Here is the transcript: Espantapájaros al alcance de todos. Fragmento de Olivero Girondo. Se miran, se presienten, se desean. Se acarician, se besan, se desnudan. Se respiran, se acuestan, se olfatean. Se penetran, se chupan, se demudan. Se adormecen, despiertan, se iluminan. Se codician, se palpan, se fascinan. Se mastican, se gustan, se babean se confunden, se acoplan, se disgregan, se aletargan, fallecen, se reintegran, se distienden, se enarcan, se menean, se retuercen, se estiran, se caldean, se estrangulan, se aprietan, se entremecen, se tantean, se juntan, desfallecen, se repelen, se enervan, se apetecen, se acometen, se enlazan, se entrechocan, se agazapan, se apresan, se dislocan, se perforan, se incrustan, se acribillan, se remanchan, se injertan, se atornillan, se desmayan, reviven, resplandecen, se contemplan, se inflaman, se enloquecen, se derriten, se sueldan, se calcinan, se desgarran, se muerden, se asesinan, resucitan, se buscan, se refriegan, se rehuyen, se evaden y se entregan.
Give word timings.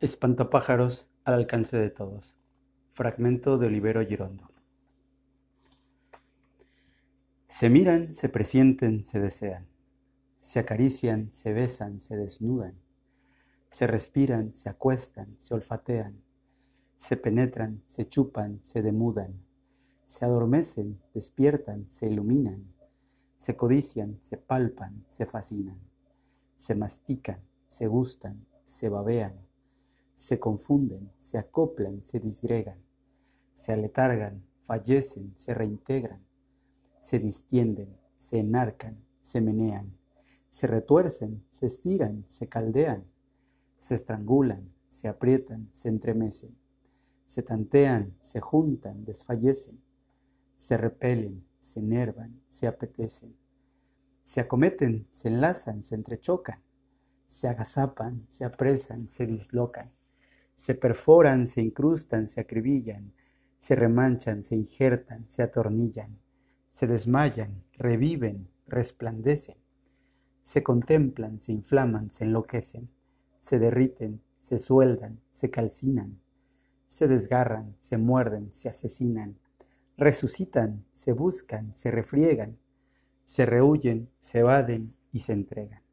Espantapájaros 0.00 1.10
al 1.24 1.34
alcance 1.34 1.76
de 1.76 1.90
todos. 1.90 2.36
Fragmento 2.92 3.58
de 3.58 3.66
Olivero 3.66 4.06
Girondo. 4.06 4.48
Se 7.48 7.68
miran, 7.68 8.14
se 8.14 8.28
presienten, 8.28 9.02
se 9.02 9.18
desean. 9.18 9.66
Se 10.38 10.60
acarician, 10.60 11.32
se 11.32 11.52
besan, 11.52 11.98
se 11.98 12.16
desnudan. 12.16 12.76
Se 13.72 13.88
respiran, 13.88 14.52
se 14.52 14.68
acuestan, 14.68 15.34
se 15.36 15.54
olfatean. 15.54 16.22
Se 16.96 17.16
penetran, 17.16 17.82
se 17.86 18.08
chupan, 18.08 18.60
se 18.62 18.82
demudan. 18.82 19.34
Se 20.06 20.24
adormecen, 20.24 21.00
despiertan, 21.12 21.90
se 21.90 22.06
iluminan. 22.06 22.72
Se 23.36 23.56
codician, 23.56 24.16
se 24.20 24.36
palpan, 24.36 25.04
se 25.08 25.26
fascinan. 25.26 25.80
Se 26.54 26.76
mastican, 26.76 27.40
se 27.66 27.88
gustan, 27.88 28.46
se 28.62 28.88
babean 28.88 29.47
se 30.18 30.40
confunden, 30.40 31.12
se 31.16 31.38
acoplan, 31.38 32.02
se 32.02 32.18
disgregan, 32.18 32.80
se 33.54 33.72
aletargan, 33.72 34.42
fallecen, 34.62 35.32
se 35.36 35.54
reintegran, 35.54 36.20
se 37.00 37.20
distienden, 37.20 37.96
se 38.16 38.40
enarcan, 38.40 38.98
se 39.20 39.40
menean, 39.40 39.96
se 40.50 40.66
retuercen, 40.66 41.44
se 41.48 41.66
estiran, 41.66 42.24
se 42.26 42.48
caldean, 42.48 43.04
se 43.76 43.94
estrangulan, 43.94 44.72
se 44.88 45.06
aprietan, 45.06 45.68
se 45.70 45.88
entremecen, 45.88 46.56
se 47.24 47.42
tantean, 47.42 48.16
se 48.20 48.40
juntan, 48.40 49.04
desfallecen, 49.04 49.80
se 50.56 50.76
repelen, 50.76 51.44
se 51.60 51.78
enervan, 51.78 52.42
se 52.48 52.66
apetecen, 52.66 53.36
se 54.24 54.40
acometen, 54.40 55.06
se 55.12 55.28
enlazan, 55.28 55.80
se 55.80 55.94
entrechocan, 55.94 56.60
se 57.24 57.46
agazapan, 57.46 58.24
se 58.26 58.44
apresan, 58.44 59.06
se 59.06 59.24
dislocan, 59.24 59.92
se 60.58 60.74
perforan, 60.74 61.46
se 61.46 61.60
incrustan, 61.60 62.26
se 62.26 62.40
acribillan, 62.40 63.12
se 63.60 63.76
remanchan, 63.76 64.42
se 64.42 64.56
injertan, 64.56 65.28
se 65.28 65.44
atornillan, 65.44 66.18
se 66.72 66.88
desmayan, 66.88 67.62
reviven, 67.74 68.48
resplandecen, 68.66 69.54
se 70.42 70.64
contemplan, 70.64 71.40
se 71.40 71.52
inflaman, 71.52 72.10
se 72.10 72.24
enloquecen, 72.24 72.88
se 73.38 73.60
derriten, 73.60 74.20
se 74.40 74.58
sueldan, 74.58 75.20
se 75.30 75.48
calcinan, 75.48 76.18
se 76.88 77.06
desgarran, 77.06 77.76
se 77.78 77.96
muerden, 77.96 78.52
se 78.52 78.68
asesinan, 78.68 79.36
resucitan, 79.96 80.84
se 80.90 81.12
buscan, 81.12 81.72
se 81.72 81.92
refriegan, 81.92 82.58
se 83.24 83.46
rehuyen, 83.46 84.08
se 84.18 84.40
evaden 84.40 84.88
y 85.12 85.20
se 85.20 85.34
entregan. 85.34 85.87